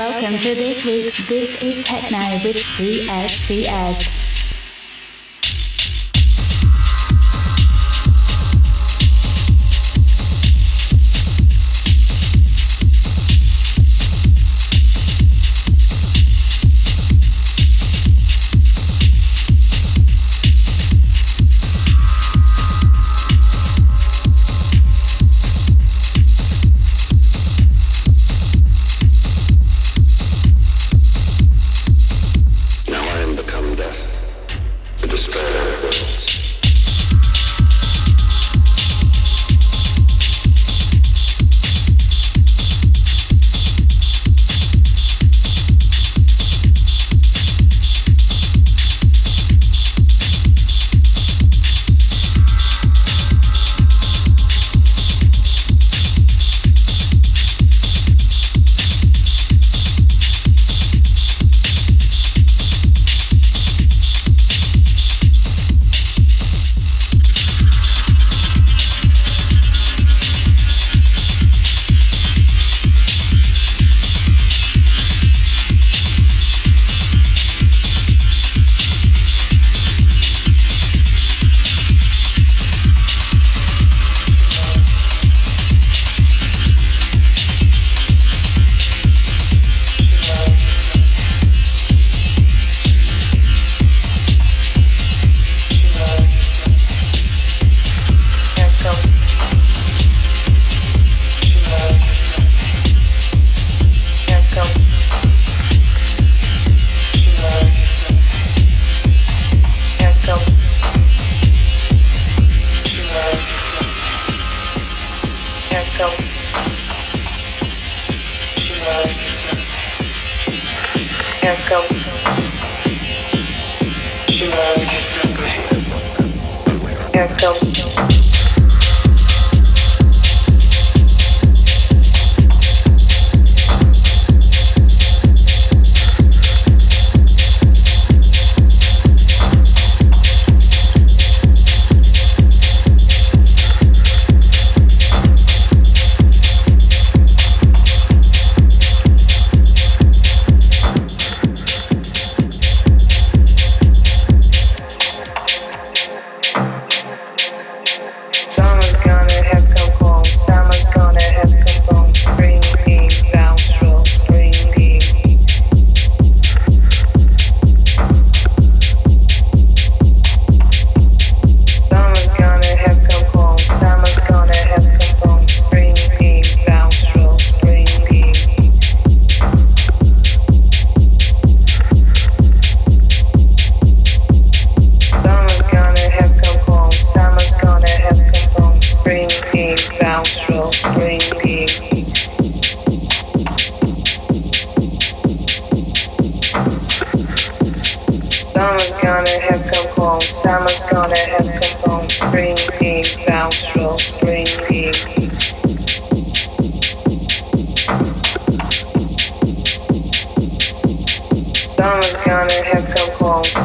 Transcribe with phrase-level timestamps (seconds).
[0.00, 4.19] Welcome to this week's This is Techno with CSTS.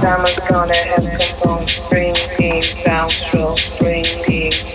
[0.05, 4.74] Summer's gonna have some home, spring being, bounce roll, spring being.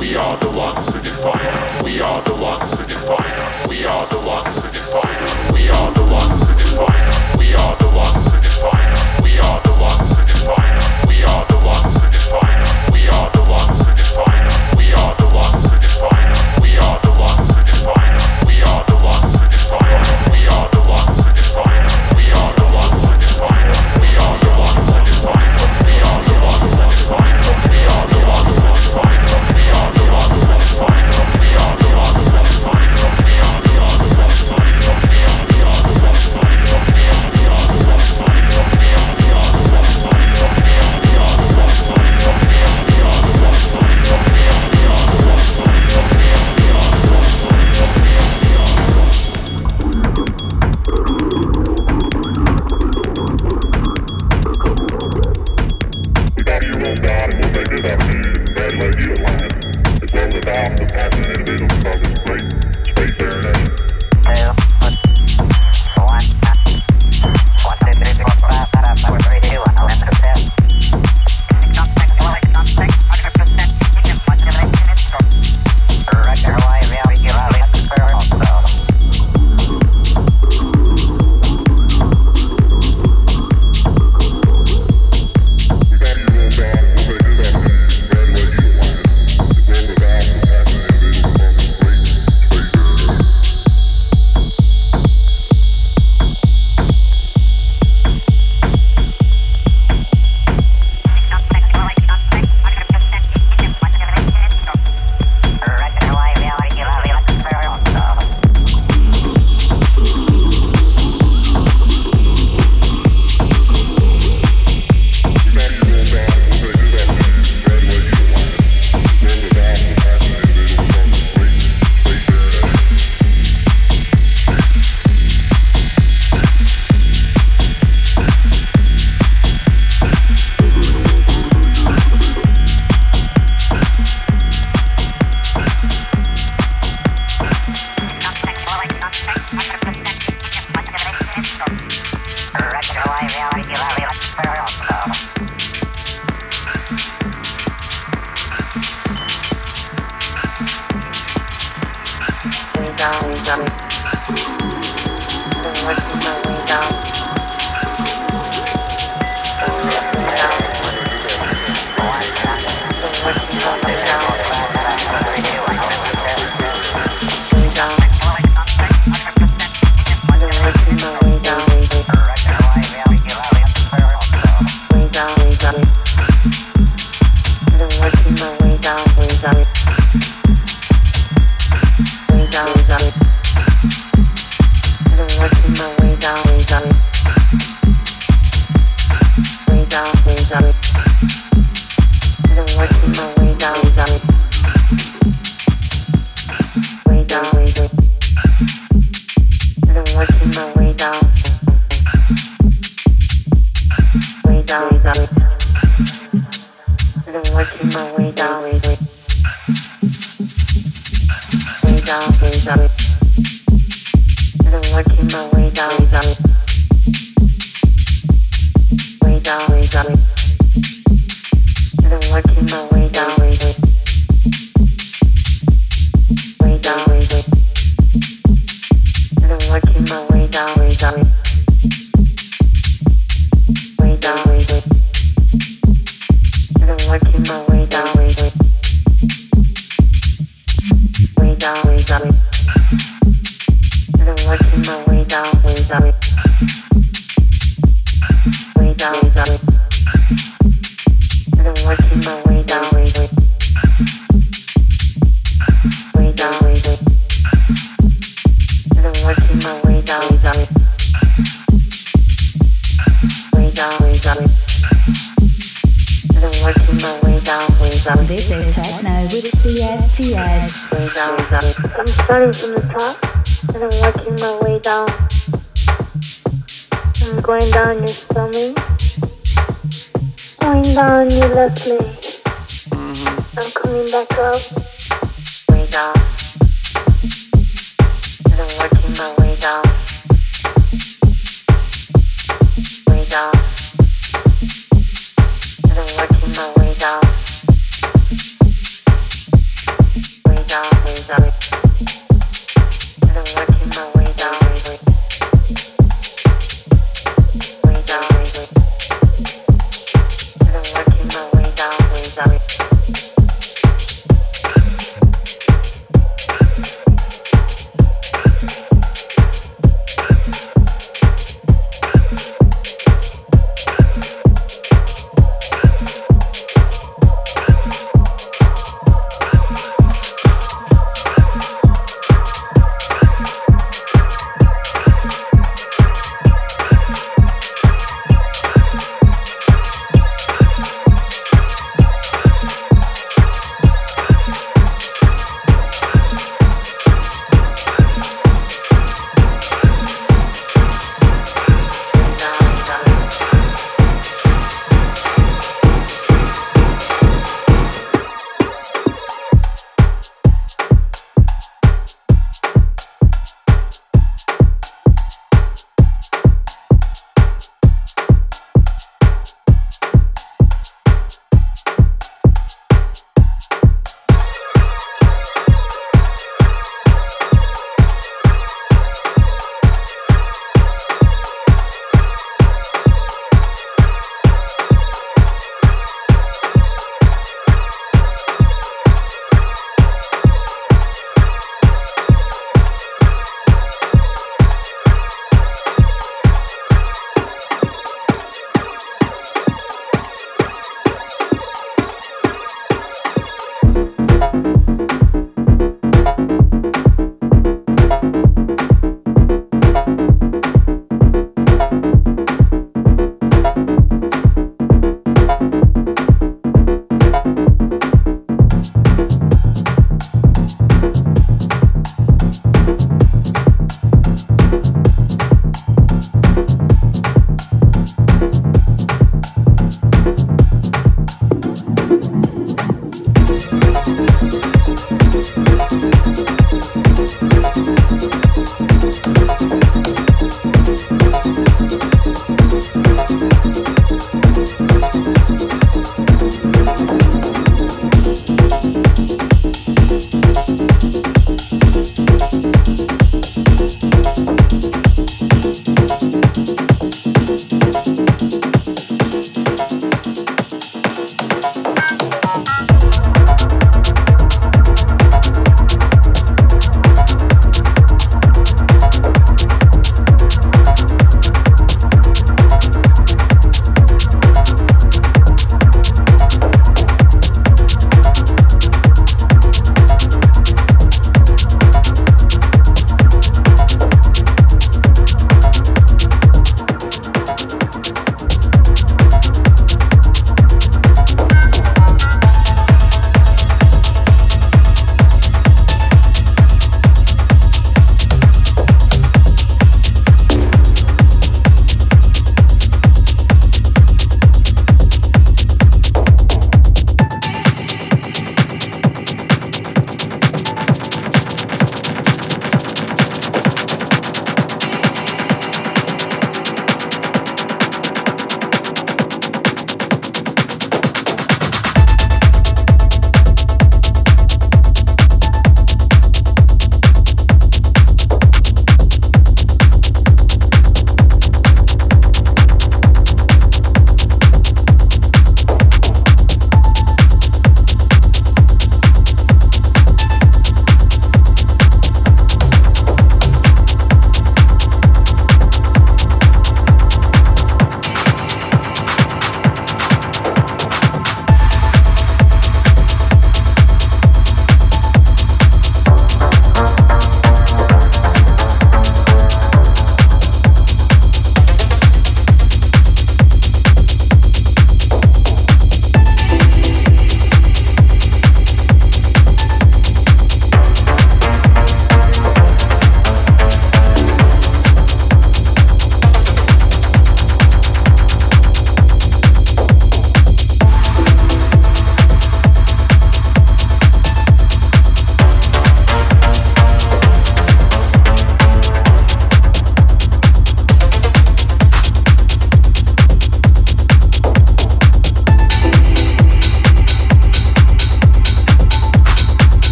[0.00, 1.82] We are the ones who define us.
[1.82, 3.68] We are the ones who define us.
[3.68, 4.29] We are the ones.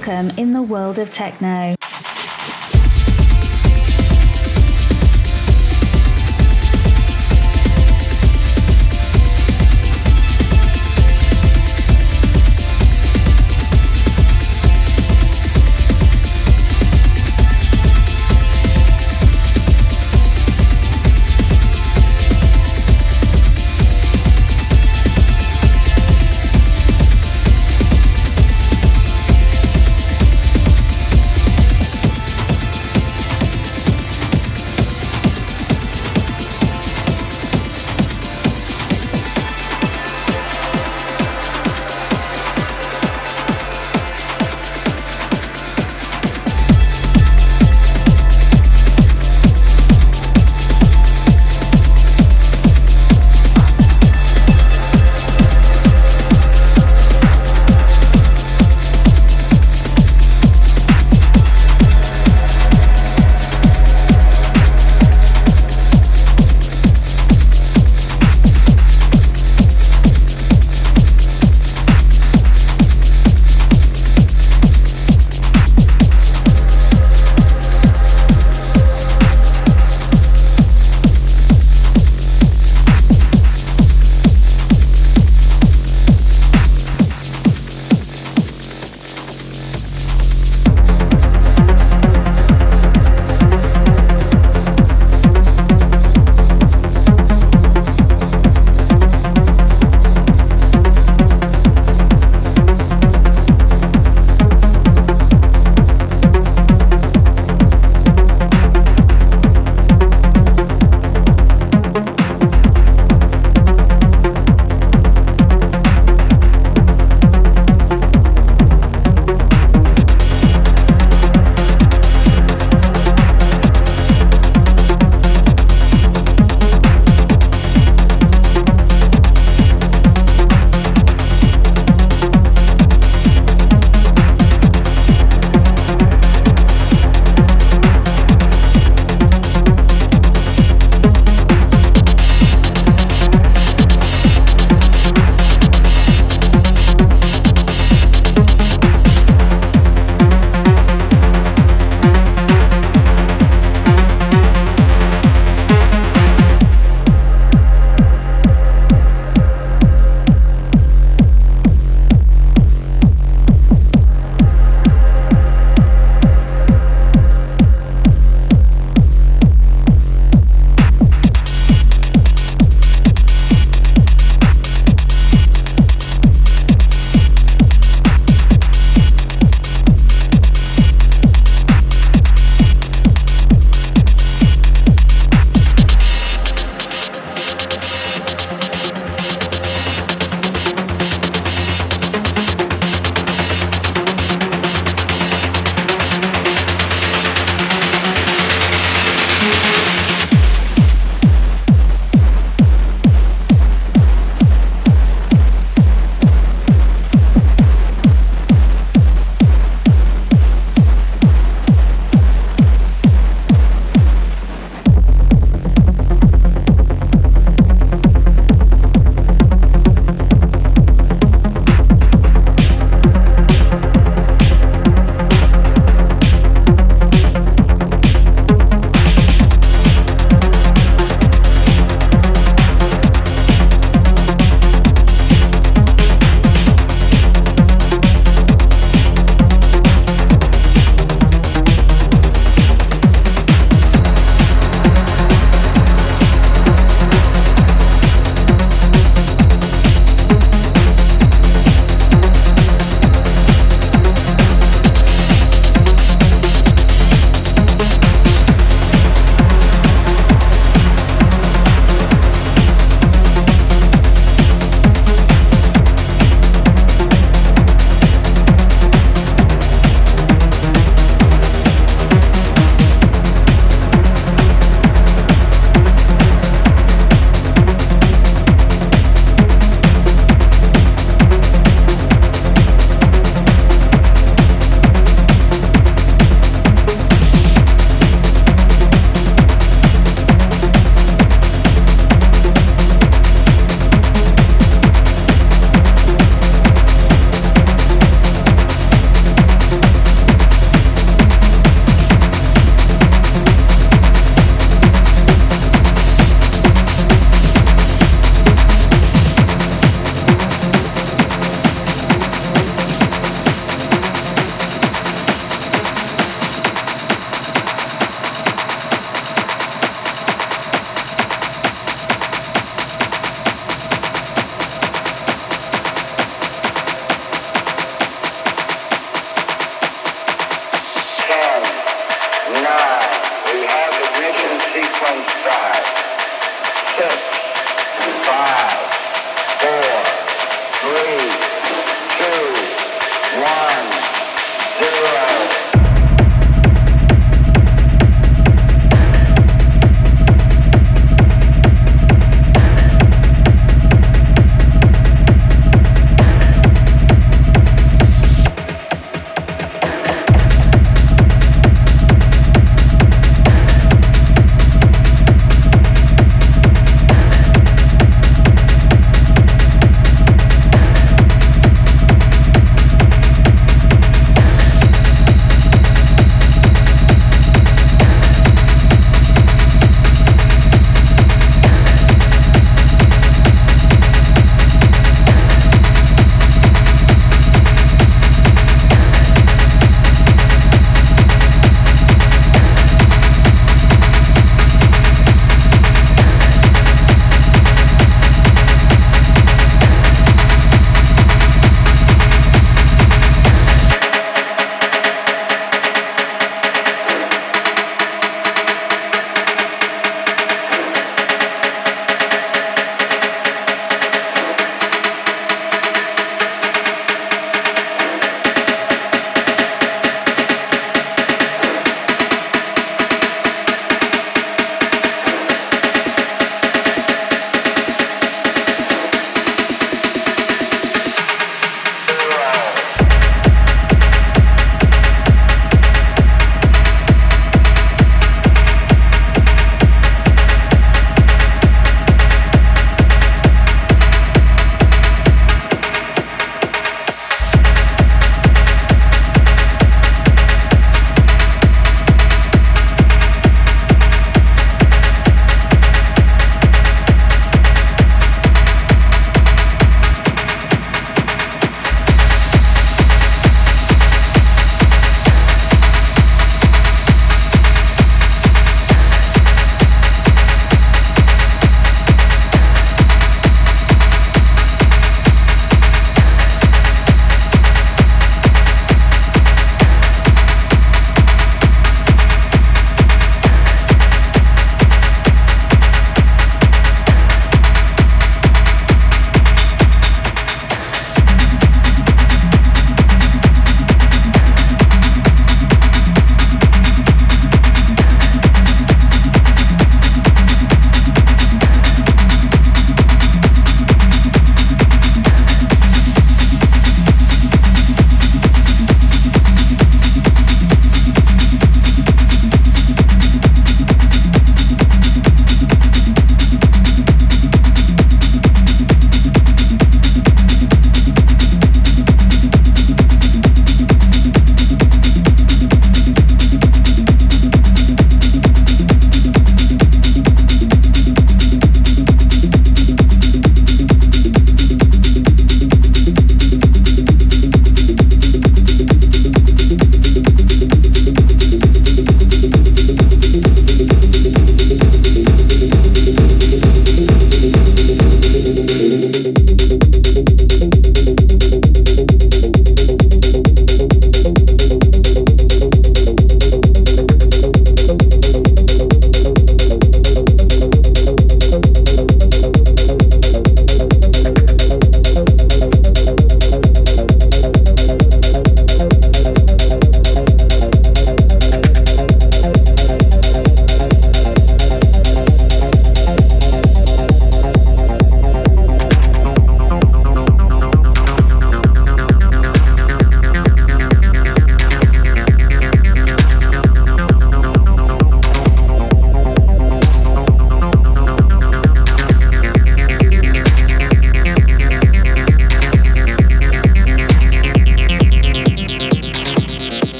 [0.00, 1.74] Welcome in the world of techno.